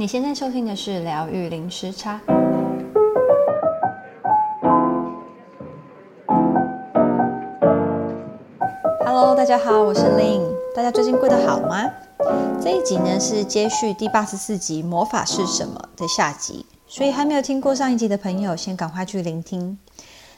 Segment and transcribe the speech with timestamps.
[0.00, 2.18] 你现在收听的是疗愈零时差。
[9.04, 10.40] Hello，大家好，我是 Lynn。
[10.74, 11.84] 大家最近过得好吗？
[12.62, 19.78] 这一集呢是接续第八十四集《魔法是什么》的下集，所以还没有听过上一集的朋友，先赶快去聆听。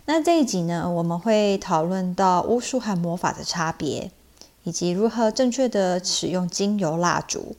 [0.07, 4.11] 那这一集呢，我们会讨论到巫术和魔法的差别，
[4.65, 7.55] 以及如何正确的使用精油蜡烛。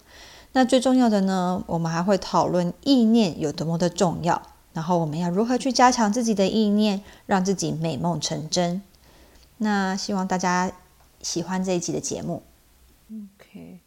[0.55, 4.39] 那最重要的呢，我们还会讨论意念有多么的重要，
[4.71, 8.79] 然后我们要如何去加强自己的意念，让自己美梦成真。
[9.57, 10.71] 那希望大家
[11.23, 12.43] 喜欢这一集的节目。
[13.09, 13.79] OK，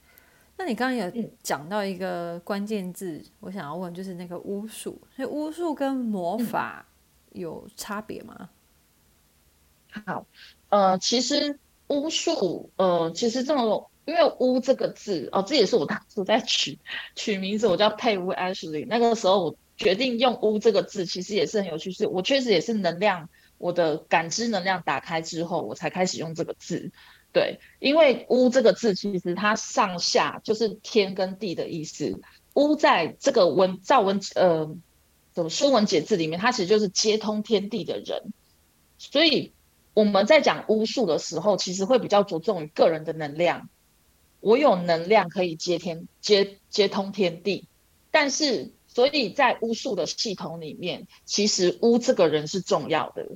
[0.57, 6.85] 那你刚刚有讲到一个关键字，我想要问，就是那个巫术，所以巫术跟魔法
[7.31, 8.49] 有差别吗？
[10.05, 10.27] 好，
[10.71, 13.87] 呃，其实巫术，呃，其实这种。
[14.07, 16.79] 因为“巫”这个字哦，这也是我当初在取
[17.17, 18.87] 取名字，我叫佩巫 Ashley。
[18.89, 26.93] 那个时候我决定用“巫”这个字，其实也是很有趣，是我确实也是能量，我的感知能量打开之后，我才开始用这个字。
[27.33, 32.21] 对，因为“巫”这个字其实它上下就是天跟地的意思。
[32.55, 34.73] “巫”在这个文造文呃，
[35.33, 38.33] 怎么说文解字里面，它其实就是接通天地的人。
[38.99, 39.53] 所以
[39.95, 43.69] 我们在讲巫术的时候，其实会比较着重于个人的能量。
[44.47, 47.67] 我有能量可以接天接接通天地，
[48.13, 53.27] 但是所以在巫术的系统里面，其实巫这个人是重要的，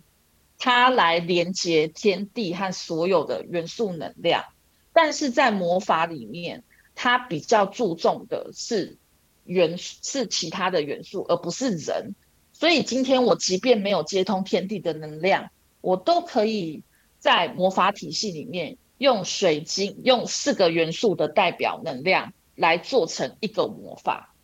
[0.57, 4.45] 他来连接天地和所有的元素能量。
[4.93, 6.63] 但是在魔法里面，
[6.95, 8.97] 他比较注重的是
[9.43, 12.15] 元是其他的元素，而不是人。
[12.53, 16.85] 所以今天我即便没有接通天地的能量，我都可以
[17.19, 18.77] 在魔法体系里面。
[19.01, 24.35] 用水晶，用四个元素的代表能量来做成一个魔法，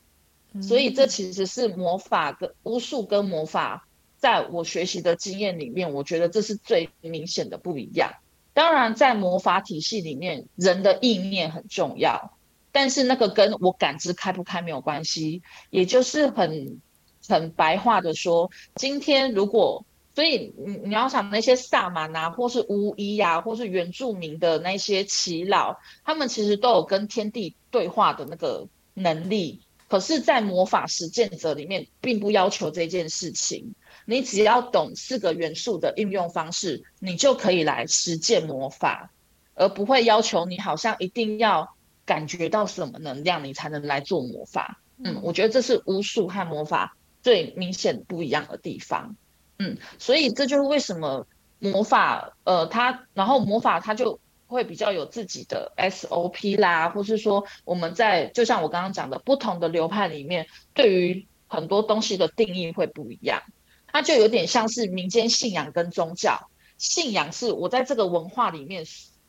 [0.62, 8.14] 所以这其实是魔法跟巫术跟魔法，在我学习的经验里面，我觉得这是最明显的不一样。
[8.54, 12.38] 当然，在魔法体系里面，人的意念很重要，
[12.72, 15.42] 但是那个跟我感知开不开没有关系。
[15.68, 16.80] 也就是很
[17.28, 19.84] 很白话的说，今天如果。
[20.16, 29.60] 所以你你要想那些萨满啊，或是巫医呀，或是原住民的那些耆老，他们其实都有跟天地对话的那个能力。
[29.88, 33.74] 可是，在魔法实践者里面，并不要求这件事情。
[34.06, 39.10] 你只要懂四个元素的应用方式，你就可以来实践魔法，
[39.54, 44.80] 而不会要求你好像一定要感觉到什么能量，你才能来做魔法。
[45.04, 49.14] 嗯，我觉得这是巫术和魔法最明显不一样的地方。
[49.58, 51.26] 嗯，所以这就是为什么
[51.58, 63.42] 魔法，呃，它然后魔法它就会比较有自己的 SOP 啦，或是说我们在就像我刚刚讲的，不同的流派里面，对于很多东西的定义会不一样。
[63.86, 68.84] 它就有点像是民间信仰跟宗教，信仰是我在这个文化里面，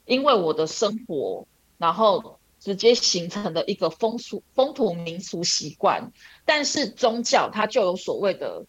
[0.05, 6.11] 因为我的生活，然后直接形成的一个风俗、风土民俗习惯，
[6.43, 8.65] 但是宗教它就有所谓的。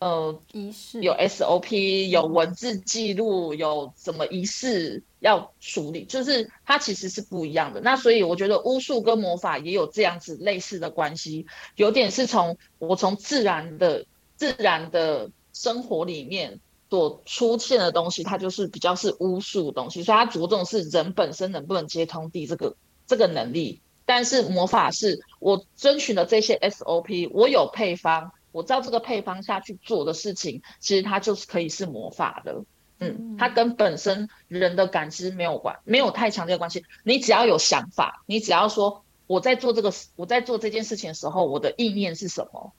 [0.00, 7.82] 呃，仪式有 SOP，有文字记录，有什么仪式要处理，就是它其实是不一样的。
[7.82, 11.44] 那所以我觉得巫术跟魔法也有这样子类似的关系，
[11.76, 14.06] 有点是从我从自然的
[14.36, 22.74] 自然的生活里面所出现的东西，它就是比较是巫术的东西，所以它着重是人本身能不能接通地这个
[23.06, 23.82] 这个能力。
[24.06, 28.32] 但是魔法是我遵循了这些 SOP，我有配方。
[28.52, 32.64] 我照这个配方下去做的事情，其实它就是可以是魔法的，
[32.98, 36.84] 嗯，它跟本身人的感知没有关，没有太强烈的关系。
[37.04, 42.72] 你只要有想法，你只要说我在做这个，我在做这件事情的时候，我的意念是什么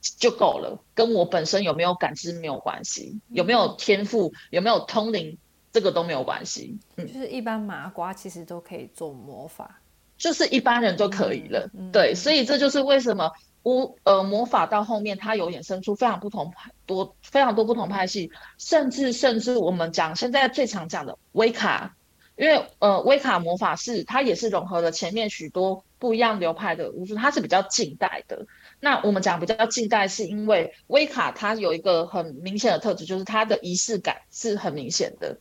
[0.00, 5.36] 就够了，跟我本身有没有感知没有关系，有没有天赋，有没有通灵，
[5.72, 6.78] 这个都没有关系。
[6.96, 9.80] 嗯，就是一般麻瓜其实都可以做魔法，
[10.16, 13.30] 就是一般人都可以了，嗯，对，所以这就是为什么。
[13.64, 21.94] 巫呃魔法到后面，它有衍生出非常不同派多非常多不同派系，甚至甚至我们讲现在最常讲的威卡，
[22.36, 28.46] 因为呃威卡魔法是它也是融合了前面许多不一样流派的巫术，它是比较近代的。
[28.80, 35.38] 那我们讲比较近代，是因为威卡它有一个很明显的特质，就是它的仪式感是很明显的，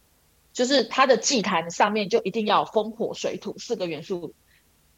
[0.52, 4.34] 就是它的祭坛上面就一定要风火水土四个元素。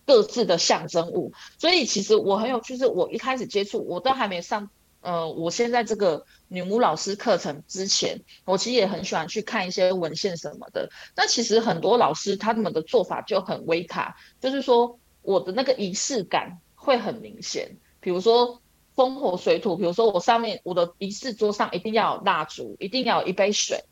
[0.06, 4.70] 各自的象征物，所以其实我很有趣，是我一开始接触，我都还没上，
[5.02, 10.90] 呃，我现在这个女巫老师课程之前，我其实也很喜欢去看一些文献什么的。
[11.16, 18.62] 那其实很多老师他们的做法就很微卡，就是说我的那个仪式感会很明显，比如说
[18.96, 23.86] 风火水土，比如说我上面我的仪式桌上一定要有蜡烛，一定要有一杯水，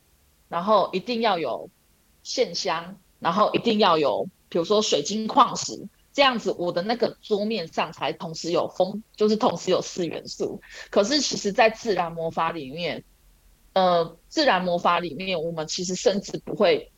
[0.48, 1.70] 然后一定要有
[2.22, 5.88] 线香，然后一定要有比如说水晶矿石，
[6.20, 10.60] 这样子我的那个桌面上才同时有风，就是同时有四元素。
[10.90, 13.02] 可是其实在自然魔法里面，
[13.72, 16.92] 呃，自然魔法里面我们其实甚至不会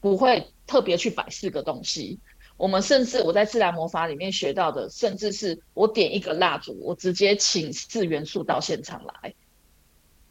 [0.00, 2.20] 不会特别去摆四个东西。
[2.56, 9.34] 我们甚至我在自然魔法里面学到的，甚至是我点一个蜡烛，我直接请四元素到现场来。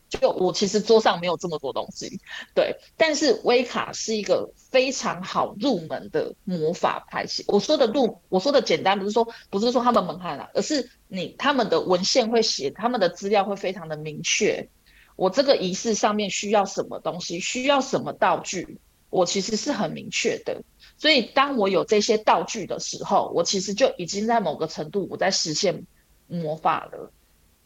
[0.09, 2.19] 就我其实桌上没有这么多东西，
[2.56, 2.77] 对。
[2.95, 7.44] 但是威卡是一个非常好入门的魔法派系。
[7.48, 14.69] 我说的入，我说的简单，不是说不是说他们门槛啊，而是你他们的文献会写，他们的资料会非常的明确。
[15.18, 20.62] 我这个仪式上面需要什么东西，需要什么道具，我其实是很明确的。
[20.98, 25.86] 所以，当我有这些道具的时候，我其实就已经在某个程度我在实现
[26.27, 27.12] 魔法了，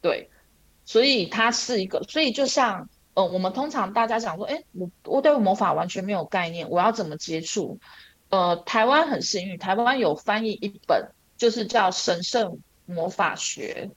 [0.01, 0.29] 对。
[0.91, 7.79] 所以它是一个，所以就像，呃，我们通常大家讲说，诶，我我对魔法完全没有概念，我要怎么接触？
[8.27, 13.89] 呃，台湾很幸运，台湾有翻译一本，就是叫《神圣魔法学》，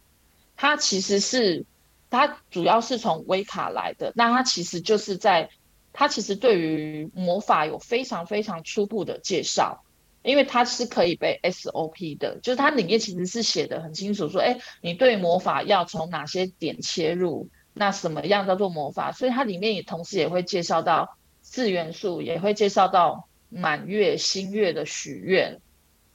[0.57, 1.65] 它其实是
[2.11, 5.51] 它主要是从威卡来的，那它其实就是在。
[5.97, 9.84] 它其实对于魔法有非常非常初步的介绍，
[10.25, 19.13] 因为它是可以被 SOP 的，就是它里面其实是写的很清楚，说，哎，你对魔法要从哪些点切入，那什么样叫做魔法？
[19.13, 25.61] 所以它里面也同时也会介绍到四元素，也会介绍到满月、新月的许愿，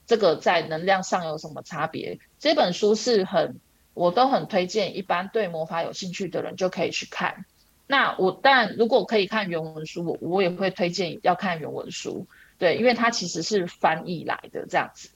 [0.06, 2.18] 这个在能量上有什么差别？
[2.40, 3.60] 这本书是很，
[3.94, 7.44] 我都很推荐，一般对魔法有兴趣的人就可以去看。
[7.86, 12.26] 那我但如果可以看原文书，我我也会推荐要看原文书，
[12.60, 15.08] 对，因为它其实是翻译来的这样子。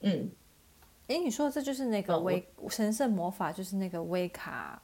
[0.00, 0.28] 嗯，
[1.06, 4.82] 哎，你说这就是那个威神圣魔法，就是那个威卡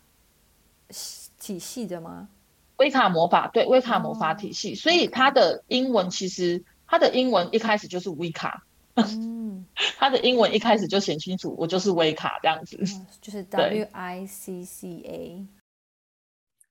[1.40, 2.28] 体系的吗？
[2.76, 8.64] 威卡魔法，对，威卡魔法体系，哦、所以它的英文其实它的英文一开始就是威卡，
[8.94, 9.66] 嗯，
[9.98, 13.42] 它的英文一开始就写清楚，我就是威卡这样子，嗯、就是。
[13.42, 15.46] W I C C A。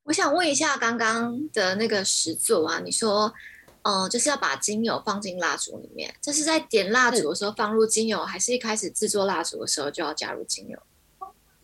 [0.04, 3.34] 我想问一下，刚刚的那个实作啊，你说，
[3.86, 10.78] 嗯、呃，就是要把精油放进蜡烛里面，这是在点蜡烛的时候放入精油，还是一开始制作蜡烛的时候就要加入精油？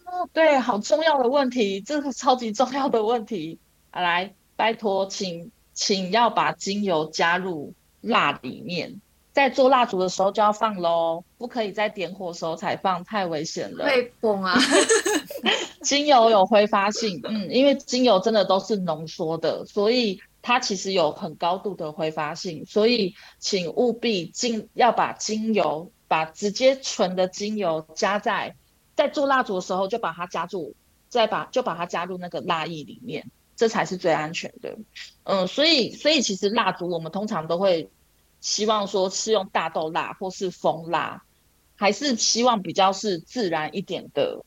[0.05, 3.57] 哦，对，好重要的问题，这个超级重要的问题。
[3.91, 9.01] 来，拜托，请请要把精油加入蜡里面。
[9.33, 13.85] 在做蜡烛的时候就要放喽，不可以在点火的时候才放，太危险了。
[13.85, 14.59] 会崩啊！
[15.81, 28.55] 精油有挥发性，嗯，因为精油真的都是浓缩的，所以它其实有很高度的挥发性，所以请务必精要把精油，把直接纯的精油加在
[28.95, 30.75] 在做蜡烛的时候就把它加入，
[31.09, 34.77] 再把就把它加入那个蜡液里面，这才是最安全的。
[35.23, 37.89] 嗯，所以所以其实蜡烛我们通常都会。
[38.43, 41.23] 希望说是用大豆蜡或是蜂蜡，
[41.75, 44.43] 还是希望比较是自然一点的，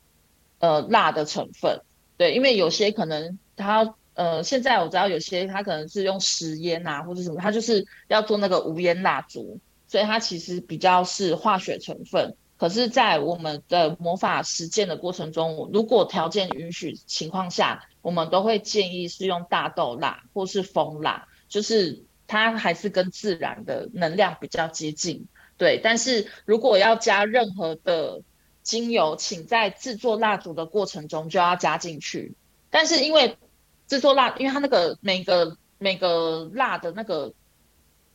[0.58, 1.80] 呃，蜡的成分。
[2.16, 12.34] 对，因为有些可能它，呃，现在我知道有些它可能是用食烟啊，或者什么，它就是要做那个无烟蜡烛，所以它其实比较是化学成分。
[12.56, 22.04] 可是，在我们的魔法实践的过程中，如果条件允许情况下，我们都会建议是用大豆蜡或是蜂蜡，就是。
[22.26, 25.28] 它还是跟自然的能量比较接近，
[25.58, 25.78] 对。
[25.84, 28.22] 但是如果要加任何的
[28.62, 32.32] 精油，请在制作蜡烛的过程中就要加进去。
[32.70, 33.36] 但是因为
[33.86, 37.32] 制作蜡，因为它那个每个每个蜡的那个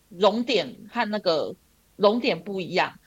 [0.09, 1.55] 熔点和那个
[1.95, 2.99] 熔点不一样，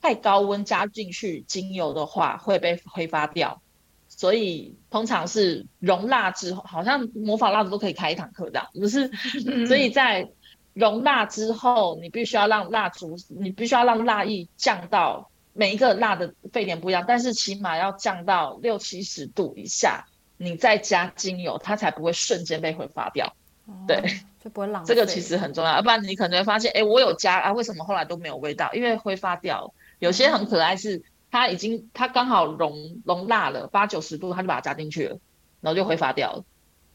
[0.00, 3.60] 太高温加进去精油的话会被挥发掉。
[4.08, 9.10] 所以通常是熔蜡之后，好像魔法蜡烛都可以开一堂课这样，不是？
[9.66, 10.30] 所以在
[10.72, 20.06] 熔蜡之后，你必须要让蜡烛，你必须要让蜡液降到每一个蜡的沸点不一样，但是起码要降到六七十度以下，
[20.44, 23.34] 你再加精油，它才不会瞬间被挥发掉。
[23.66, 24.02] 哦、对，
[24.42, 24.94] 就不会浪费。
[24.94, 28.72] 这个其实很重要，要不然你可能会发现，哎，我有加啊，为什么后来都没有味道？
[28.74, 29.72] 因为挥发掉。
[29.98, 35.18] 有些很可爱是，它已经它刚好融融蜡了八九十度，它就把它加进去了，
[35.60, 36.44] 然后就挥发掉了，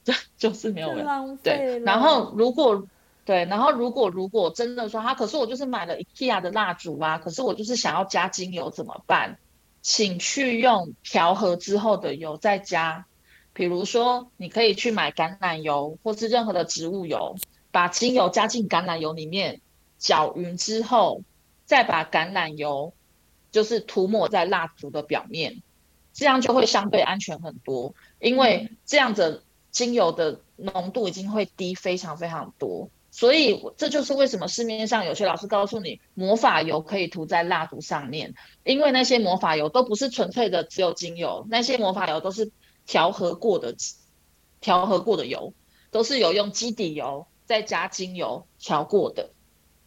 [0.04, 1.26] 这就是没有味道。
[1.42, 2.86] 对，然后如果
[3.26, 9.38] 对，然后如果如果真的说他，可是我就是买了 IKEA 的蜡烛啊，可是我就是想要加精油怎么办？
[9.82, 13.06] 请去用调和之后的油再加，
[13.60, 17.36] 比如说你可以去买橄榄油或是任何的植物油，
[17.72, 19.60] 把精油加进橄榄油里面
[19.98, 21.24] 搅匀之后，
[21.66, 22.94] 再把橄榄油
[23.52, 25.62] 就是涂抹在蜡烛的表面，
[26.14, 32.90] 这样就会相对安全很多，因为这样的精油的浓度已经会低非常非常多。
[33.12, 42.52] 所以这就是为什么市面上有些老师告诉你魔法油可以涂在蜡烛上面，因为那些魔法油都不是纯粹的只有精油，那些魔法油都是
[42.90, 43.76] 调和过的，
[44.62, 45.54] 调和过的油，
[45.92, 49.30] 都是有用基底油再加精油调过的。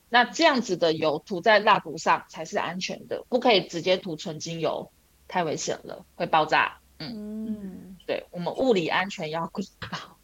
[0.09, 4.93] 那这样子的油涂在蜡烛上才是安全的，不可以直接涂纯精油，
[5.27, 6.79] 太危险了，会爆炸。
[7.01, 10.17] 嗯，嗯对，我们物理安全要顾到。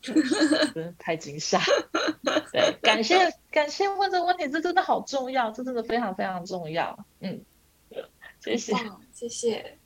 [0.00, 0.14] 真
[0.74, 1.60] 的太惊吓！
[2.52, 7.04] 对，感谢感谢问这个问题，这真的好重要，这真的非常非常重要。
[7.18, 7.42] 嗯，
[8.38, 8.72] 谢谢
[9.12, 9.78] 谢谢。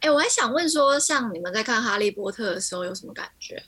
[0.00, 3.62] 哎、欸，我还想问说，像你们在看《哈利波特》的时候有什么感觉？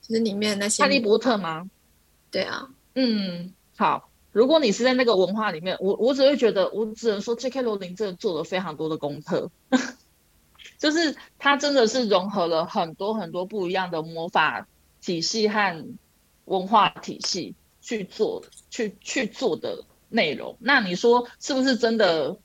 [0.00, 1.68] 就是里面那些哈利波特吗？
[2.30, 4.10] 对啊，嗯，好。
[4.30, 7.62] 如果你是在那个文化里面，我我只会觉得，我只能说 J.K.
[7.62, 9.50] 罗琳真的做了非常多的功课。
[10.78, 14.66] 就是他真的是融合了很多很多不一样的魔法
[15.00, 15.86] 体系和
[16.46, 20.56] 文化体系去做去去做的内容。
[20.60, 22.36] 那你说是不是真的？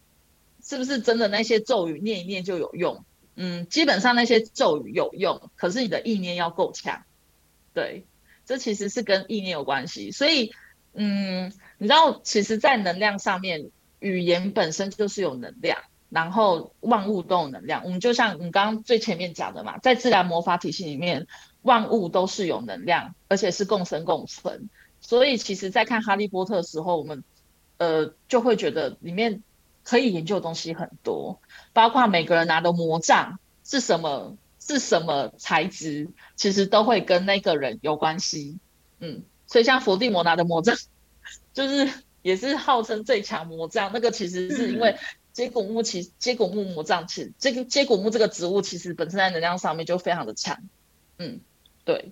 [0.70, 3.04] 是不是真的那些咒语念一念就有用？
[3.36, 7.06] 嗯，基本上那些咒语有用，可是你的意念要够强。
[7.74, 8.06] 对，
[8.46, 10.12] 这其实是跟意念有关系。
[10.12, 10.52] 所以，
[10.94, 15.80] 嗯，你知道，其实，在能量上面，语言本身就是有能量。
[16.12, 21.28] 然后万物都有能量，我们就像你刚刚最前面讲的嘛，在自然魔法体系里面，
[21.64, 24.70] 万物都是有能量，而且是共生共存。
[25.02, 27.24] 所以其实，在看哈利波特的时候，我们
[27.78, 29.44] 呃就会觉得里面
[29.84, 31.40] 可以研究的东西很多，
[31.74, 38.58] 包括每个人拿的魔杖是什么，是什么材质，其实都会跟那个人有关系。
[39.00, 40.76] 嗯，所以像伏地魔拿的魔杖，
[41.54, 44.98] 就是也是号称最强魔杖，那个其实是因为。
[45.32, 50.60] 接骨木其接骨木魔杖其实这个接骨木这个植物其实本身在能量上面就非常的强，
[51.18, 51.40] 嗯，
[51.86, 52.12] 对，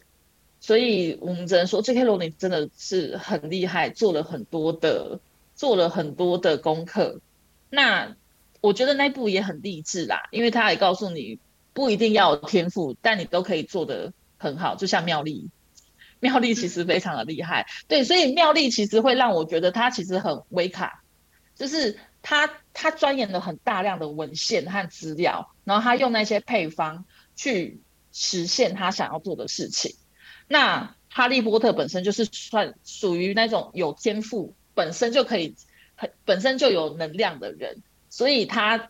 [0.62, 2.06] 所以我们只能说 J.K.
[2.06, 5.20] 罗琳真的是很厉害，做了很多的
[5.56, 7.20] 做了很多的功课。
[7.70, 8.16] 那
[8.62, 11.40] 我觉得那部也很励志啦，因为他也告诉你
[11.74, 15.50] 不一定要有天赋，但你都可以做得很好，就像妙丽，
[16.20, 21.04] 妙丽其实非常的厉害，对，所以妙丽其实会让我觉得他其实很微卡，
[21.56, 21.98] 就是。
[22.24, 27.06] 他他钻研了很大量的文献和资料，然后他用那些配方
[27.38, 27.80] 去
[28.12, 29.96] 实现他想要做的事情。
[30.50, 35.56] 那哈利波特本身就是算属于那种有天赋，本身就可以
[35.98, 38.90] 很本身就有能量的人，所以他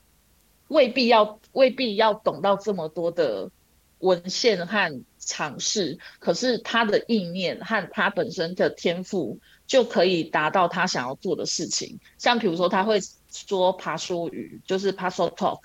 [0.68, 3.50] 未必要未必要懂到这么多的
[3.98, 12.00] 文献和尝试，可是他的意念和他本身的天赋就可以达到他想要做的事情。
[12.20, 13.02] 像比如说他会。
[13.30, 15.60] 说爬书语就是 Puzzle Talk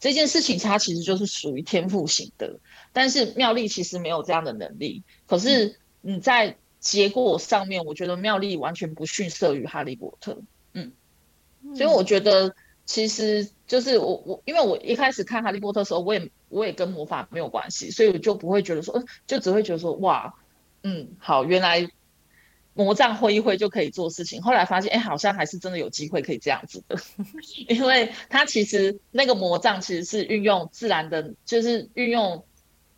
[0.00, 2.58] 这件事情，它其实就是属于天赋型的。
[2.92, 5.04] 但是妙丽其实没有这样的能力。
[5.26, 10.38] 可是你在结果上面，我觉得妙丽完全不逊色于哈利波特。
[11.74, 12.54] 嗯，所以我觉得
[12.86, 20.34] 其实就是我我因为我一开始看哈利波特的时候，我也我也跟魔法没有关系，所以我就不会觉得说，就只会觉得说哇，
[20.82, 21.88] 嗯，好，原来。
[22.76, 26.98] 魔杖挥一挥就可以做事情，后来发现，哎，好像还是真的有机会可以这样子的，
[27.70, 32.44] 因为它其实那个魔杖其实是运用自然的，就是运用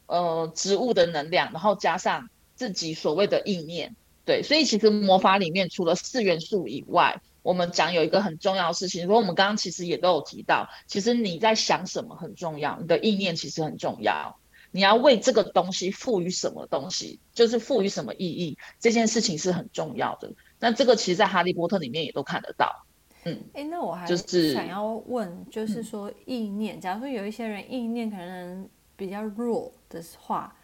[0.07, 14.37] 呃植物的能量，然后加上自己所谓的意念，对，所以其实魔法里面除了四元素以外，我们讲有一个很重要的事情，如果我们刚刚其实也都有提到，其实你在想什么很重要，你的意念其实很重要。
[14.73, 20.31] 你要为这个东西赋予什么东西，就是赋予什么意义，这件事情是很重要的。
[20.59, 22.85] 那这个其实，在《哈利波特》里面也都看得到。
[23.25, 30.55] 嗯，哎，那我还就是想要问，就是说意念，假如说有一些人意念可能比较弱的话，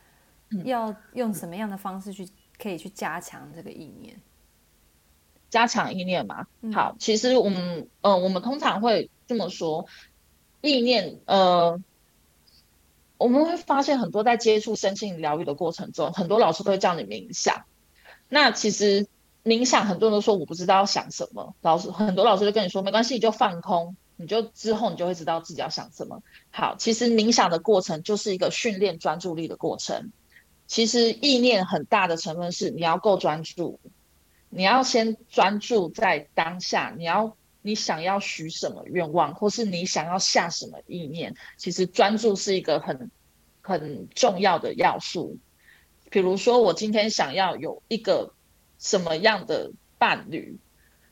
[0.50, 4.20] 嗯、要用什么样的方式去可以去加强这个意念？
[5.52, 6.48] 加强意念嘛？
[6.74, 9.86] 好，其实我们，嗯、呃，我们通常会这么说，
[10.62, 11.80] 意念，呃。
[13.18, 17.62] 我们会发现很多在接触身心疗愈的过程中，很多老师都会叫你冥想。
[18.28, 19.06] 那其实
[19.44, 21.54] 冥想，很多人都说我不知道要想什么。
[21.60, 26.20] 老师很多老师就跟你说没关系，你就放空，你就之后你就会知道自己要想什么。
[26.50, 30.10] 好，其实冥想的过程就是一个训练专注力的过程。
[30.66, 33.78] 其实意念很大的成分是你要够专注，
[34.54, 37.36] 你要先专注在当下，你要。
[37.64, 43.08] 你想要许什么愿望，或是你想要下什么意念，其实专注是一个很
[43.60, 45.38] 很重要的要素。
[46.10, 48.34] 比如说，我今天想要有一个
[48.80, 50.58] 什么样的伴侣，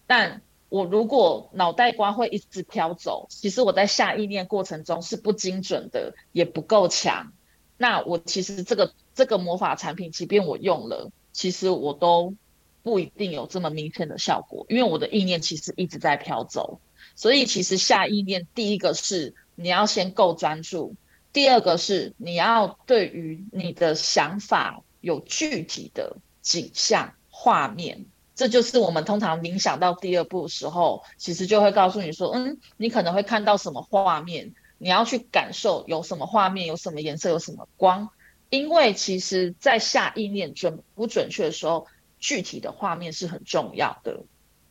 [0.08, 7.32] 但我如果脑袋瓜会一直飘走，其实我在下意念过程中是不精准的，也不够强。
[7.76, 12.34] 那我其实这个这个魔法产品，即便我用了，其实我都
[12.82, 16.80] 不一定有这么明显的效果，因为我的意念其实一直在飘走。
[17.14, 20.94] 所以其实下意念，第一个是你要先够专注，
[21.32, 28.06] 第二个是你要对于你的想法有具体的景象画面。
[28.34, 38.08] 这就是我们通常冥想到第二步的时候，其实就会告诉你说，嗯，你可能会看到什么画面，你要去感受有什么画面，有什么颜色，有什么光。
[38.48, 41.86] 因为其实，在下意念准不准确的时候，
[42.20, 44.22] 具体的画面是很重要的。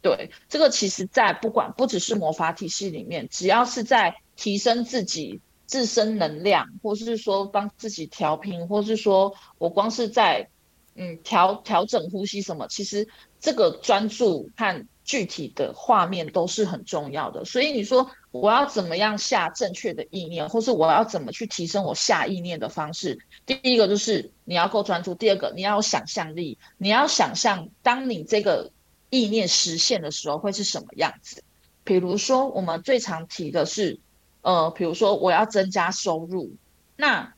[0.02, 10.48] 对，这个其实，在不管不只是魔法体系里面，只要是在提升自己自身能量，或是说帮自己调频，或是说我光是在。
[10.96, 13.08] 嗯，调调整呼吸什么，其实
[13.40, 17.44] 这个专注和具体的画面都是很重要的。
[17.44, 23.18] 所以你说我要怎么样下正确的意念，或是我要怎么去提升我下意念的方式？
[23.48, 28.72] 第一个就是你要够专注，第二个你要有想象力，你要想象当你这个
[29.10, 31.44] 意念实现的时候会是什么样子。
[31.84, 34.00] 比如说我们最常提的是，
[34.44, 36.52] 呃，比如说我要增加收入，
[36.96, 37.34] 那。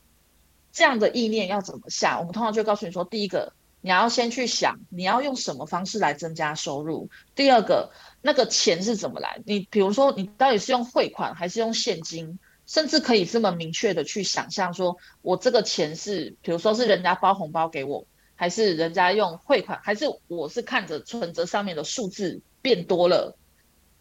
[0.74, 2.18] 这样的意念要怎么下？
[2.18, 7.90] 我们通常就告诉你说：第一个，你要先去想你要用什么方式来增加收入；第二个，
[8.22, 9.42] 那个钱是怎么来？
[9.44, 12.38] 你比如说，你到底是用汇款还是用现金？
[12.64, 23.36] 甚至可以这么明确的去想象，说我这个钱是，比如说是人家包红包给我，还是人家用汇款，还是我是看着存折上面的数字变多了？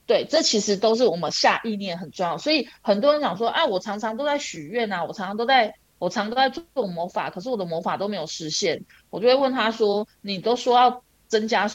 [0.06, 2.38] 对，这其实都是我们下意念很重要。
[2.38, 5.74] 所以很多人讲说：啊，我常常都在许愿啊，我常常都在。
[6.02, 8.86] 我常都在做魔法，可是我的魔法都没有实现。
[9.12, 11.70] 我就会问他说：“你都说要增加，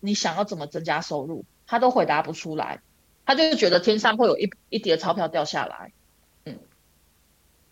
[0.00, 2.80] 你想要怎么增加收入？”他都回答不出来，
[3.24, 5.92] 他就觉得天上会有一一叠钞票掉下来。
[6.44, 6.58] 嗯，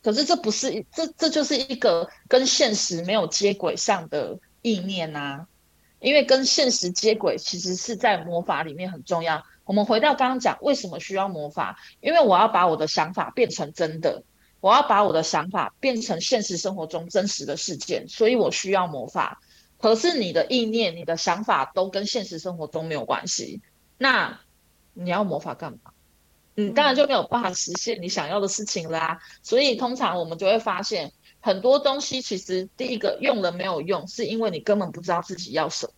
[0.02, 5.48] 可是这不是，这这就是一个跟现实没有接轨上的意念啊。
[5.98, 9.44] 因为跟现实接轨，其实是在魔法里面很重要。
[9.64, 11.78] 我们回到刚刚讲，为什么需要魔法？
[12.00, 14.24] 因为我要把我的想法变成真的。
[14.62, 19.40] 我要把我的想法变成现实生活中真实的事件，所以我需要魔法。
[19.76, 23.60] 可是你的意念、你的想法都跟现实生活中没有关系，
[23.98, 24.38] 那
[24.94, 25.78] 你要魔法干嘛？
[26.54, 29.20] 你当然就没有办法实现你想要的事情啦。
[29.42, 35.92] 所以通常我们就会发现，很多东西其实第一个用了没有用，是因为你根本不知道自己要什么，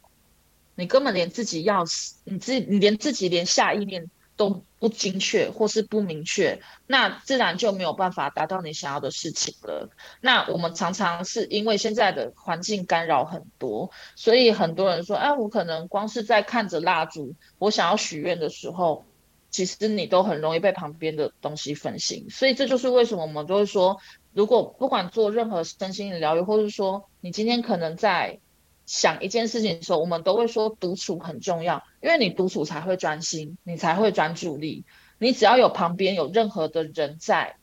[0.74, 1.84] 你根本连自己要，
[2.24, 4.10] 你自你连自己连下意念。
[4.36, 9.88] 都不精确或是不明确，那自然就没有办法达到你想要的事情了。
[10.20, 19.04] 那我们常常是因为现在的环境干扰很多，所以很多人说，哎，我可能光是在看着蜡烛，我想要许愿的时候，
[19.50, 22.26] 其实你都很容易被旁边的东西分心。
[22.28, 23.98] 所以这就是为什么我们都会说，
[24.32, 28.40] 如果不管做任何身心的疗愈，或者说你今天可能在。
[28.86, 34.84] 想一件事情的时候，我们都会说独处很重要，因为你独处才会专心，你才会专注力。
[35.18, 37.56] 你只要有旁边有任何的人在，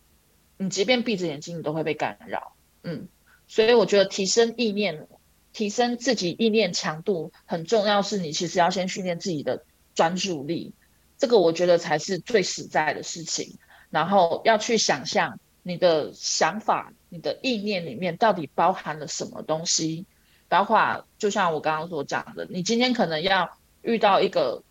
[0.58, 2.54] 你即便闭着眼睛，你都会被干扰。
[2.84, 3.08] 嗯，
[3.48, 5.08] 所以我觉得提升意念，
[5.54, 8.02] 提升自己意念强度很重要。
[8.02, 10.74] 是你其实要先训练自己的专注力，
[11.18, 13.58] 这个我觉得才是最实在的事情。
[13.92, 20.06] 然后要去想象你的想法、你的意念里面到底包含了什么东西。
[20.52, 24.64] 包括就像我刚刚所讲的，你今天可能要遇到一个，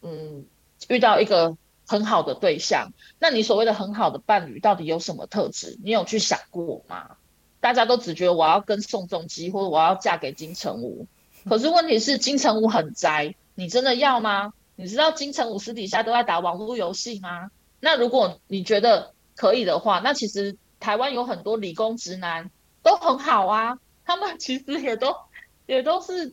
[0.00, 0.46] 嗯，
[0.86, 1.56] 遇到一个
[1.88, 5.76] 很好的对象，那你所谓的很好的伴侣到底有什么特质？
[5.82, 7.16] 你有去想过吗？
[7.58, 11.08] 大家都只觉得我要跟宋仲基，或者我要嫁给金城武，
[11.48, 14.52] 可是问题是金城武很宅，你真的要吗？
[14.76, 17.50] 你知道金城武私底下都在打网络游戏吗？
[17.80, 22.52] 那如果你觉得可以的话，那其实台湾有很多理工直男
[22.84, 23.80] 都很好啊。
[24.12, 25.16] 他们其实也都
[25.64, 26.30] 也都是，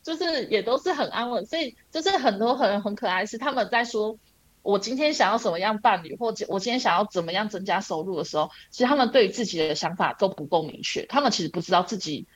[0.00, 4.16] 就是也都是很安稳，所以就是很多很很可爱是他们在说，
[4.62, 12.28] 我今天想要什么样伴侣，或者我今天想要怎么样增加收入的时候，其实他们对于自己的想法都不够明确，他们其实不知道自己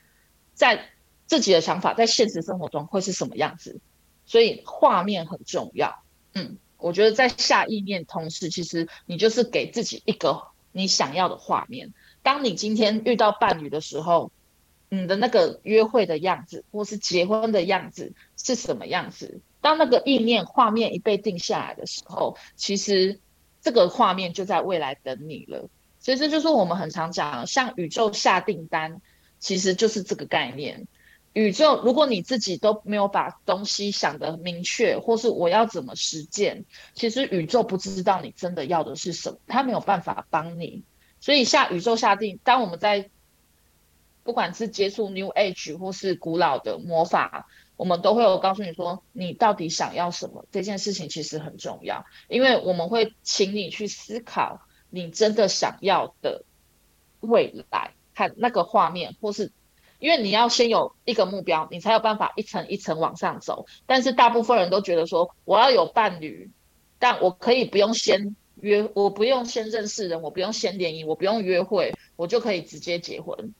[0.53, 0.89] 在
[1.25, 3.79] 自己的想法在现实生活中会是什么样子，
[4.25, 6.03] 所以画面很重要。
[6.33, 11.93] 嗯，我觉得在下意念同时，其实你就是给自己一个你想要的画面。
[12.21, 14.33] 当你今天遇到伴侣的时候。
[14.89, 19.41] 你的那个约会的样子，或是结婚的样子是什么样子？
[19.61, 23.19] 当那个意念画面一被定下来的时候，其实
[23.61, 25.69] 这个画面就在未来等你了。
[25.99, 29.01] 所以这就是我们很常讲，向宇宙下订单，
[29.39, 30.87] 其实就是这个概念。
[31.33, 40.83] 宇宙，如果你自己都没有把东西想得明确，或是我要怎么实践，其实宇宙不知道你真的要的是什么，它没有办法帮你。
[41.19, 43.09] 所以下宇宙下定，当我们在
[44.25, 50.45] 不管是接触 New Age 或是古老的魔法，我们都会有告诉你说，你到底想要什么？
[50.51, 56.43] 这件事情其实很重要，因为我们会请你去思考你真的想要的
[57.21, 59.53] 未来，看那个画面，或是。
[59.97, 63.65] 因为你要先有一个目标，你才有办法一层一层往上走。
[63.85, 66.51] 但是大部分人都觉得说，我要有伴侣，
[66.99, 73.53] 但我可以不用先约，我不用先认识人，我不用先联谊，我不用约会，我就可以直接结婚。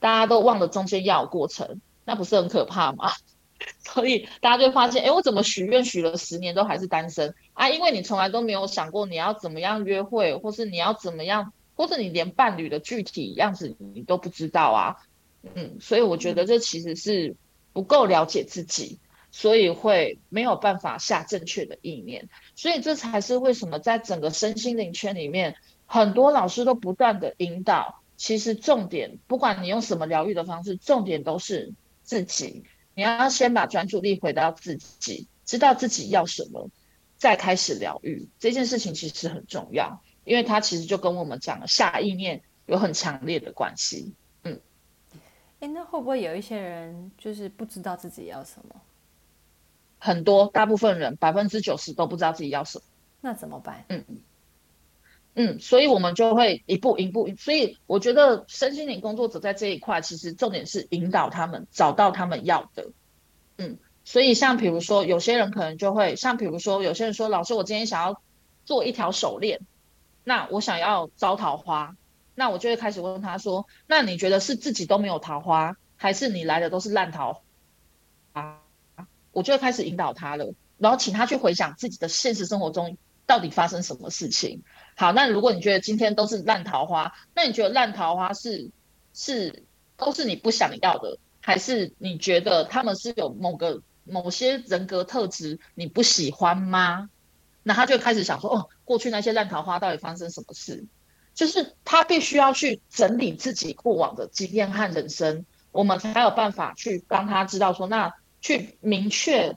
[0.00, 3.12] 大家都忘了中间要有过程，那不是很可怕吗？
[3.84, 7.68] 所以大家就发现，哎，我怎么许愿许了十年都还是单身啊？
[7.68, 14.96] 因为你从来都没有想过你要怎么样约会，或是你要怎么样，或者你连伴侣的具体样子你都不知道啊。
[15.54, 17.34] 嗯，所以我觉得这其实是
[17.72, 19.00] 不够了解自己，
[19.32, 22.28] 所以会没有办法下正确的意念。
[22.54, 25.56] 所以这才是为什么在整个身心灵圈里面，
[25.86, 28.00] 很多老师都不断的引导。
[28.18, 32.64] 其实重点，不管你用什么疗愈的方式，重点都是自己。
[32.94, 36.68] 你要先把专注力回到自己，知道自己要什么，
[37.16, 38.28] 再开始疗愈。
[38.40, 44.12] 这件事情其实很重要，因为它其实就跟我们讲的下意念有很强烈的关系。
[44.42, 44.60] 嗯
[45.60, 48.74] 哎，那会不会有一些人就是不知道自己要什么？
[50.00, 52.84] 很多，大部分人百分之九十都不知道自己要什么。
[53.20, 53.84] 那怎么办？
[53.88, 54.18] 嗯嗯，
[55.40, 57.30] 嗯所以我们就会一步一步。
[57.38, 62.90] 所以我觉得身心灵工作者在这一块，其实重点是引导他们找到他们要的。
[63.56, 68.20] 嗯，所以像比如说，有些人可能就会像比如说，有些人说，老师，我今天想要
[68.64, 69.60] 做一条手链，
[70.24, 71.96] 那我想要招桃花。
[72.34, 77.42] 那我就会开始问他说：“那你觉得是自己都没有桃花，还是你来的都是烂桃
[78.32, 78.62] 花？”
[79.32, 82.96] 我就会开始引导他了，然后请他去回想自己的现实生活中
[83.26, 84.62] 到底发生什么事情。
[84.98, 88.72] 好，那如果你觉得今天都是烂桃花，那你觉得烂桃花是
[89.14, 89.62] 是
[89.96, 97.08] 都是你不想要的，还是你觉得他们是有某个某些人格特质你不喜欢吗？
[97.62, 100.84] 那他就开始想说：“哦，过去那些烂桃花到底发生什么事？”
[101.32, 109.56] 就是他必须要去整理自己过往的经验和人生，我们才有办法去帮他知道说，那去明确，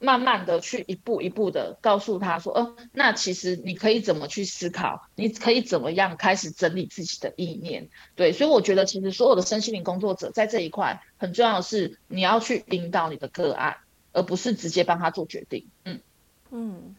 [0.00, 7.88] 慢慢的去一步一步的告诉他说，呃，那其实你可以怎么去思考，你可以怎么样开始整理自己的意念。
[8.16, 13.76] 对，所以我觉得其实所有的身心灵工作者在这一块很重要的是，你要去引导你的个案，
[14.12, 15.66] 而不是直接帮他做决定。
[15.84, 16.00] 嗯
[16.50, 16.96] 嗯。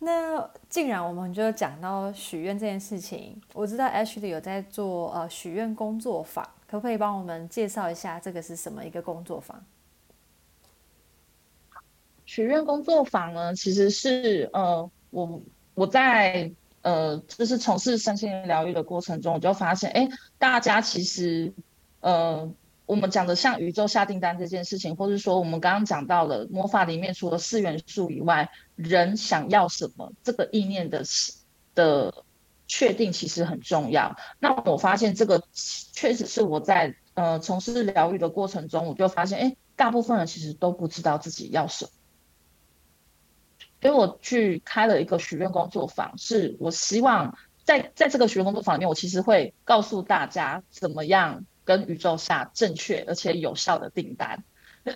[0.00, 9.64] 那既然我们就讲到许愿这件事情，我知道 Ashley 有在做呃许愿工作坊，可不可以帮我们介绍一下这个是什么一个工作坊？
[12.34, 15.40] 许愿工作坊呢，其实是呃我
[15.74, 16.50] 我在
[16.82, 21.52] 呃就是从事身心疗愈的过程中，我就发现，哎，大家其实
[22.00, 22.52] 呃。
[22.86, 31.02] 我们讲的像宇宙下订单这件事情，或是说我们刚刚讲到的魔法里面，除了四元素以外，人想要什么，这个意念的
[31.74, 32.12] 的
[32.68, 34.14] 确定其实很重要。
[34.38, 35.42] 那我发现这个
[35.94, 41.90] 确实是我在呃从事疗愈的过程中，我就发现，哎，大部分人其实都不知道自己要什么。
[43.84, 51.44] 所以我去开了一个许愿工作坊，是我希望在在这个许愿工作坊里面，我其实会告诉大家怎么样。
[51.66, 54.44] 跟宇宙下正确而且有效的订单，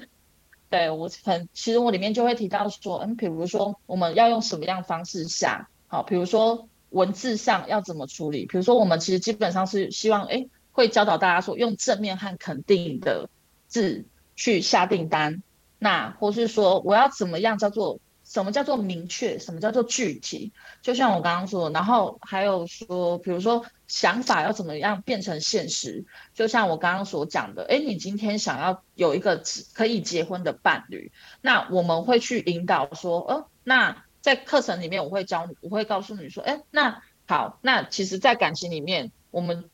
[0.69, 13.31] 对，我很其实我里面就会提到说，嗯，比如说我们要用什么样方式下，好，比如说文字上要怎么处理，比如说我们其实基本上是希望，哎，会教导大家说用正面和肯定的
[13.67, 14.05] 字
[14.37, 15.43] 去下订单，
[15.79, 17.99] 那或是说我要怎么样叫做。
[18.29, 19.39] 什么叫做明确？
[19.39, 20.53] 什么叫做具体？
[20.83, 26.05] 就像我刚刚说，然后还有说，比如说想法要怎么样变成现实？
[26.35, 31.11] 就像我刚刚所讲的，诶，你今天想要有一个可以结婚的伴侣，
[31.41, 39.71] 那我们会去引导说，哦，那在课程里面我会教，我会告诉你说，诶，那好，那其实，在感情里面，我们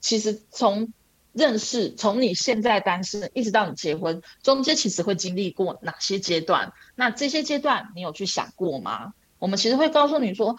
[0.00, 0.92] 其实从
[1.36, 6.72] 认识从你现在单身一直到你结婚，中间其实会经历过哪些阶段？
[6.94, 9.12] 那这些阶段你有去想过吗？
[9.38, 10.56] 我们其实会告诉你说，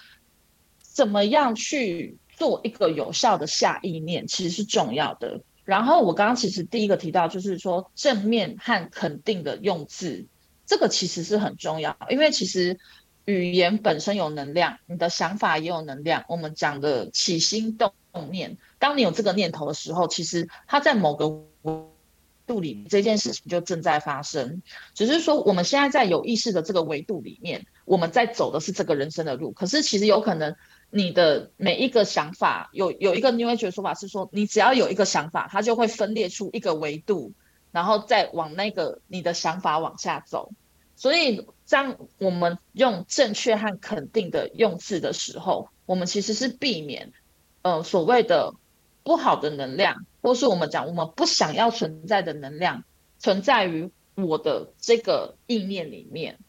[0.79, 5.41] 怎么样去做一个有效的下意念，其实是重要的。
[5.65, 10.27] 然后我刚刚其实第一个提到就是说正面和肯定的用字，
[10.67, 12.77] 这个其实是很重要，因为其实
[13.25, 16.23] 语言本身有能量，你的想法也有能量。
[16.29, 17.91] 我们讲的起心动
[18.25, 21.45] 念，当你有这个念头的时候，其实它在某个
[22.45, 24.61] 度里，这件事情就正在发生。
[24.93, 29.51] 只是说我们现在在有意识的这个维度里面，我们在走的是这个人生的路。
[29.51, 30.55] 可是其实有可能
[30.89, 37.33] 你的每一个想法，有有一个 New Age 的说法是说，你只要有一个想法，它就会分裂出一个维度，
[37.73, 40.51] 然后再往那个你的想法往下走。
[40.95, 47.11] 所以当我们用正确和肯定的用字的时候，我们其实是避免
[47.61, 48.53] 呃所谓的。
[49.03, 52.83] 不好的能量，或是我们讲我们不想要存在的能量，
[53.19, 56.39] 存在于我的这个意念里面。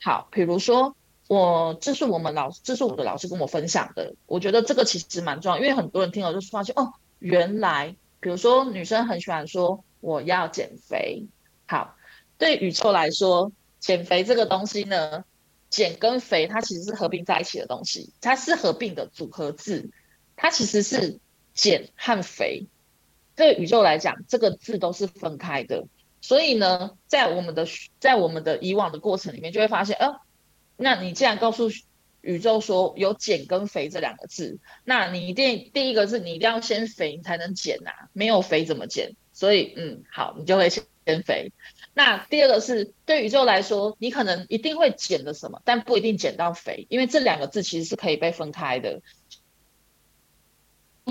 [0.00, 0.96] 好，比如说
[1.28, 4.14] 我，这是我们老，这是我的老师跟我分享的。
[4.24, 11.26] 我觉得这个其实蛮重要，因为很多人听了就发现哦，原来，比如说女生很喜欢说我要减肥。
[11.66, 11.96] 好，
[12.38, 15.26] 对宇宙来说，减肥这个东西呢，
[15.68, 19.90] 减跟肥它其实是合并在一起的东西，它是合并的组合字，
[20.36, 21.18] 它其实是。
[21.56, 22.66] 减和肥，
[23.34, 25.86] 对宇宙来讲，这个字都是分开的。
[26.20, 27.66] 所以呢，在我们的
[27.98, 30.20] 在我们的以往的过程里面，就会发现，呃，
[30.76, 31.70] 那你既然告诉
[32.20, 39.16] 宇宙说有减跟肥这两个字，那你一定第一个是你一定要先肥，才能减呐、啊，没有肥怎么减？
[39.32, 40.84] 所以，嗯，好，你就会先
[41.24, 41.52] 肥。
[41.94, 49.00] 那第二个是对宇宙来说，你可能一定会减的什么，但不一定减到肥，因为这两个字其实是可以被分开的。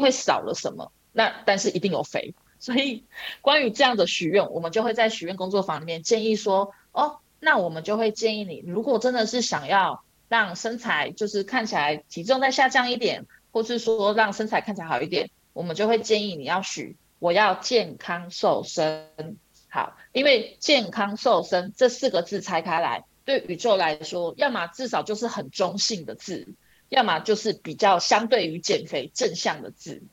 [0.01, 0.91] 会少了什么？
[1.11, 3.03] 那但是一定有肥， 所以
[3.41, 19.37] 关于这样的许愿，我们就会在许愿工作坊里面建议说，哦，那我们就会建议你，如果真的是想要让身材就是看起来体重再下降一点，或是说让身材看起来好一点，我们就会建议你要许我要健康瘦身。
[19.69, 26.47] 好，因为健康瘦身这四个字拆开来，对宇宙来说，要么至少就是很中性的字。
[26.89, 30.03] 要么就是比较相对于减肥正向的字，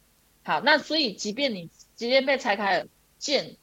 [0.42, 2.86] 好，那所以即便你即便被拆开了，
[3.18, 3.56] 健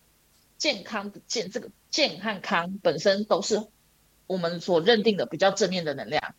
[0.60, 3.68] 健康的健这个健和康本身都是
[4.28, 6.36] 我们所认定的比较正面的能量。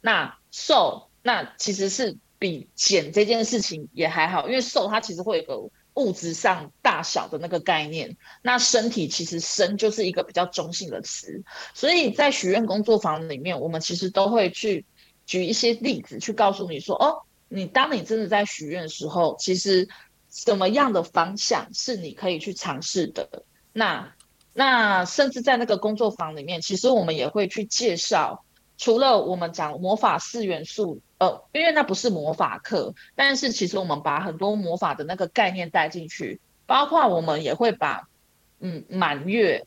[0.00, 14.84] 那瘦那其实是比减这件事情也还好，因为瘦它其实会有个物质上大小的那个概念，那身体其实身就是一个比较中性的词，所以在许愿工作坊里面，我们其实都会去。
[15.28, 19.86] 举一些例子去告诉你说，哦，你当你真的在许愿的时候，其实
[20.30, 23.44] 什么样的方向是你可以去尝试的。
[23.74, 24.14] 那
[24.54, 28.42] 那甚至在那个工作坊里面，其实我们也会去介绍，
[28.78, 38.08] 除了我们讲魔法四元素，呃，因为那不是魔法课，但是其实我们把很多魔法的那个概念带进去，包括我们也会把，
[38.60, 39.66] 嗯，满月，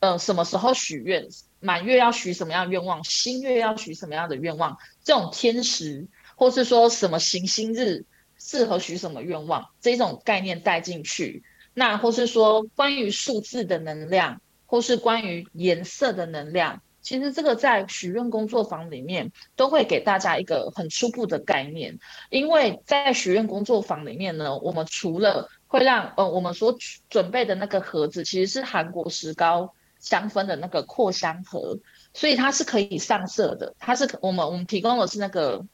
[0.00, 1.28] 呃，什么时候许愿？
[1.60, 3.02] 满月要许什么样的愿望？
[3.04, 4.78] 新月要许什么样的愿望？
[5.02, 8.04] 这种天时，或是说什么行星日
[8.38, 9.68] 适合许什么愿望？
[9.80, 11.42] 这种概念带进去，
[11.74, 21.98] 那或是说关于数字的能量，或是关于颜色的能量，其实这个在许愿工作坊里面都会给大家一个很初步的概念。
[22.30, 29.74] 因为在许愿工作坊里面呢，我们除了会让呃我们所准备的那个盒子，其实是韩国石膏。
[29.98, 31.78] 香氛的那个扩香盒，
[32.14, 33.74] 所以它是可以上色的。
[33.78, 35.64] 它是我们我们提供的是那个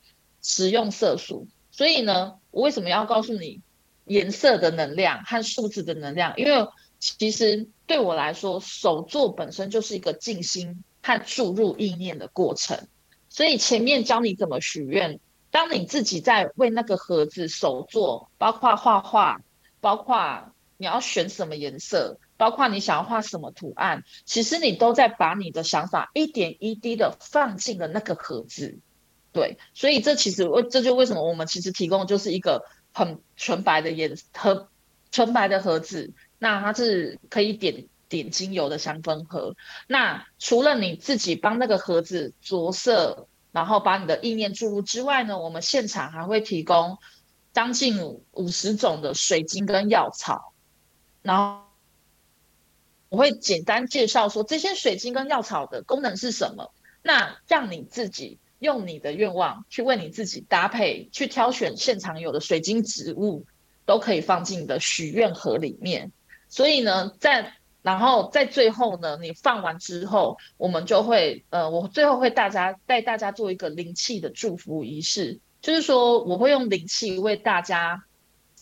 [0.43, 3.61] 食用色素，所以呢，我为什么要告诉你
[4.05, 6.35] 颜色的能量和数字的能量？
[6.37, 12.89] 因为其实对我来说，手作本身就是一个静心和注入意念的过程。
[13.29, 19.43] 所以前面教你怎么许愿，当你自己在为那个盒子手作，包括画画，
[19.81, 22.19] 包括你要选什么颜色。
[22.37, 28.79] 包括你想要画什么图案，其实你都在把你的想法一点一滴的放进了那个盒子，
[29.33, 34.69] 对，所以这其实为这就为什么我们其实提供就是一个很纯白的颜和
[35.13, 39.55] 纯白的盒子，那它是可以点点精油的香氛盒。
[39.87, 46.99] 那除了你自己帮那个盒子着色，然后把你的意念注入之外呢，我们现场还会提供
[47.53, 48.01] 将近
[48.33, 50.53] 五十种的水晶跟药草，
[51.23, 51.64] 然后。
[53.09, 63.47] 我会简单介绍说这些水晶跟药草的功能是什么，那让你自己用你的愿望去为你自己搭配，去挑选现场有的水晶植物，
[63.87, 66.11] 都可以放进你的许愿盒里面。
[66.49, 78.05] 所以呢，在然后在最后呢，你放完之后，我们就会呃，我最后会大家带大家做一个灵气的祝福仪式，就是说我会用灵气为大家。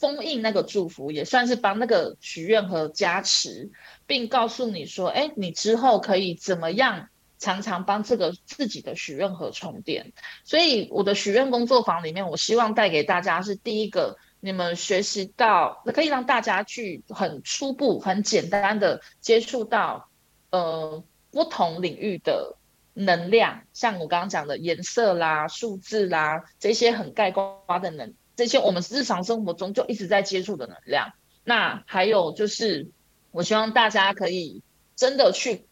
[0.02, 3.70] 封印那个祝福，也算是帮那个许愿盒加持，
[4.04, 10.12] 并告诉你说：“哎，你之后可以怎么样，常常帮这个自己的许愿盒充电。”
[10.42, 20.08] 所以，我的许愿工作坊里面，我希望带给大家是第一个，你们学习到，可以让大家去很初步、很简单的接触到，
[20.50, 22.56] 呃，不同领域的
[22.94, 31.12] 能量，像我刚刚讲的颜色啦、数字啦，这些很概括的能，这些我们日常生活中就一直在接触的能量。
[31.44, 32.90] 那还有就是，
[33.30, 34.62] 我希望大家可以
[34.96, 35.66] 真的去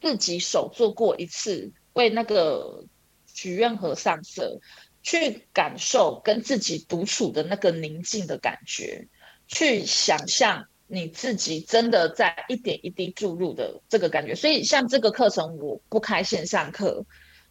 [0.00, 2.84] 自己手做过一次，为那个
[3.26, 4.60] 许愿盒上色。
[5.04, 9.08] 去感受跟自己独处的那个宁静的感觉，
[9.48, 14.32] 去想象你自己真的在一点一滴注入的这个感觉。
[14.36, 17.04] 所以像这个课程，我不开线上课，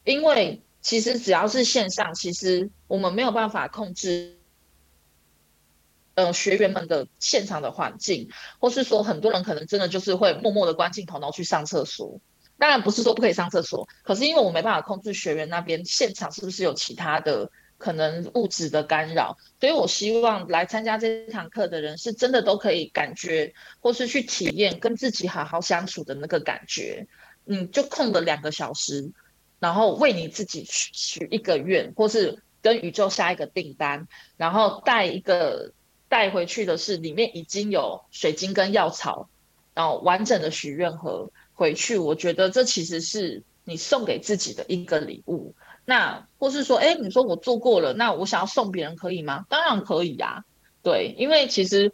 [0.06, 4.38] 因为其实只要是线上，其实我们没有办法控制，
[6.26, 8.30] 呃，学员们的现场的环境，
[8.60, 12.20] 或是说很多人可能真的就是会默默的关镜头，然后去上厕所。
[12.58, 27.08] 当然不是说不可以上厕所，可是因为我没办法控制学员那边现场是不是有其他的可能物质的干扰，所以我希望来参加这堂课的人是真的都可以感觉或是去体验跟自己好好相处的那个感觉。
[27.48, 29.12] 嗯，就空了两个小时，
[29.60, 34.08] 然后为你自己许许一个愿，或是跟宇宙下一个订单，
[34.38, 35.74] 然后带一个
[36.12, 39.30] 带回去的是里面已经有水晶跟药草，
[39.74, 41.32] 然后完整的许愿盒。
[41.54, 45.56] 回去，我觉得这其实是你送给自己的一个礼物。
[45.86, 49.46] 那或是说，哎，你说我做过了，那我想要送别人可以吗？
[49.48, 50.44] 当然可以呀。
[50.84, 51.94] 对，因为其实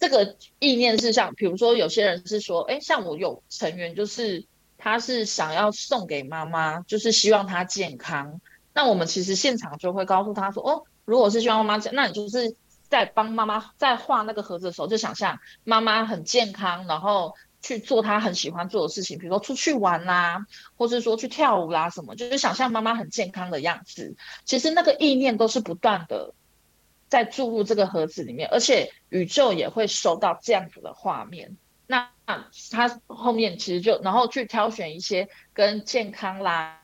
[0.00, 4.46] 这个意念是像，比如说有些人是说，哎，像我有成员就是
[4.78, 8.40] 他是想要送给妈妈，就是希望她健康。
[8.72, 12.54] 那我们其实现场就会告诉他说，哦，如果是希望妈妈，那你就是
[12.92, 17.34] 在帮妈妈在画那个盒子的时候，就想象妈妈很健康，然后。
[17.64, 24.16] 去做她很喜欢做的事情，比如说出去玩啦、或者说去跳舞啦、什么，就是想象妈妈很健康的样子。
[24.44, 26.34] 其实那个意念都是不断的
[27.08, 31.56] 在注入这个盒子里面，而且宇宙也会收到这样子的画面。
[31.86, 32.10] 那
[32.72, 36.81] 他后面其实就然后去挑选一些跟健康啦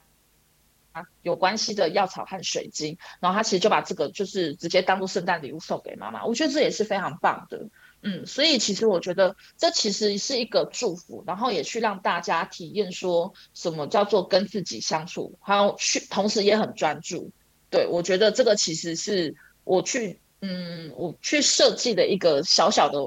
[1.22, 6.24] 有关系的药草和水晶，然后他其实就把这个就是直接当做圣诞礼物送给妈妈。
[6.24, 7.68] 我觉得这也是非常棒的。
[8.00, 17.32] 嗯，所以其实我觉得这其实是一个祝福，然后也去让大家体验说什么叫做跟自己相处，还有去同时也很专注。
[17.70, 19.34] 对，我觉得这个其实是
[19.64, 22.98] 我去嗯，我去设计的一个小小的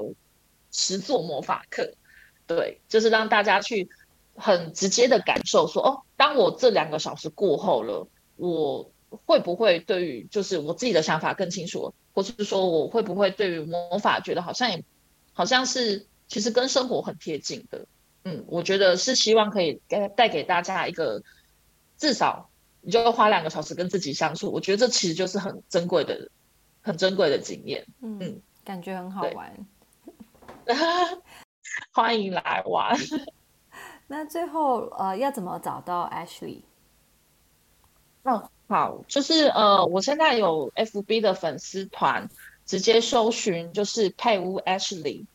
[0.70, 1.94] 实作魔法课。
[2.46, 3.88] 对，就是让大家去
[4.34, 8.06] 很直接的感受说，哦，当我这两个小时过后了，
[8.36, 8.92] 我
[9.26, 11.92] 会不会对于就是我自己的想法更清楚？
[12.12, 14.84] 或是说我会不会对于魔法觉得好像也
[15.32, 17.86] 好像是其实跟生活很贴近的，
[18.22, 21.24] 嗯，我觉得是希望可以给带给大家一个
[21.98, 22.50] 至少
[22.82, 26.30] 你就要花两个小时跟自己相处，我觉得这其实就是很珍贵的
[26.82, 29.66] 很珍贵的经验，嗯，嗯，感觉很好玩，
[31.92, 32.96] 欢迎来玩。
[34.12, 36.60] 那最后呃要怎么找到 Ashley？
[38.24, 38.50] 哦。
[38.68, 42.30] 好，就是呃，我现在有 FB 的粉丝团，
[42.64, 45.26] 直接搜寻就是佩乌 Ashley，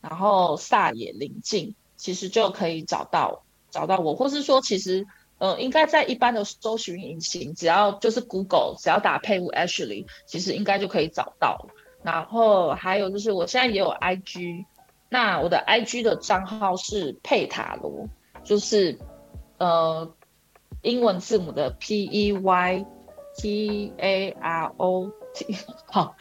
[0.00, 11.68] 然后萨野临近，其实就可以找到找到我，或是说其实呃，应该在一般的搜寻引擎，只要就是 Google，只要打佩乌 Ashley，其实应该就可以找到。
[12.02, 14.64] 然后还有就是我现在也有 IG，
[15.10, 18.08] 那我的 IG 的账号是佩塔罗，
[18.46, 18.98] 就是
[19.58, 20.10] 呃。
[20.82, 22.86] 英文字母的 P E Y
[23.38, 25.56] T A R O T，
[25.86, 26.14] 好，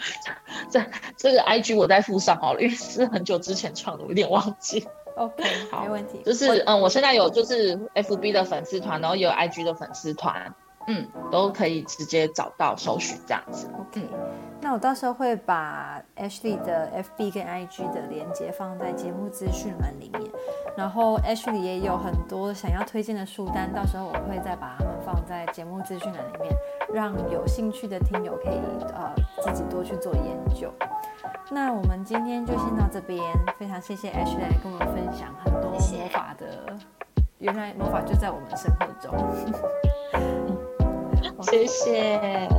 [0.71, 0.83] 这
[1.17, 4.87] 这个 I G 我再附上好了，因为是很久之前创的，我有点忘记。
[5.17, 6.19] OK，好，没问题。
[6.25, 10.55] 就是嗯，我现在有就是 F B 的粉丝团，然后也有 I G 的粉丝团，
[10.87, 13.67] 嗯，都可以直接找到搜寻这样子。
[13.79, 14.07] OK，
[14.61, 20.31] 那我到时候会把 Ashley 的 F B 跟 I G 的连接放在节目资讯栏里面。
[20.77, 26.53] 然后 Ashley 也有很多想要推荐的书单，到时候我会再把它们放在节目资讯栏里面，
[26.93, 28.59] 让有兴趣的听友可以
[28.93, 30.71] 呃自己多去做研究。
[31.49, 33.21] 那我们今天就先到这边，
[33.57, 36.87] 非常谢谢 Ashley 来跟我们分享很多魔法的，谢谢
[37.39, 40.44] 原来魔法就在我们生活中。
[41.49, 42.49] 谢谢。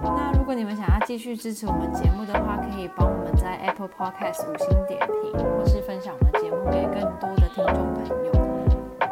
[0.00, 8.32] 那如果你们想要继续支持我们节目的话，可以帮我们在 Apple Podcast 五星点评，或是分享我们节目给更多的听众朋友。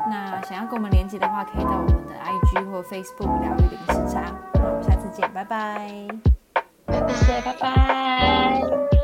[0.08, 4.32] 那想要跟我们连接的话，可以到我们的 IG 或 Facebook 疗愈零时差。
[4.54, 5.88] 那我们下次见，拜拜。
[6.88, 8.99] 谢谢，拜拜。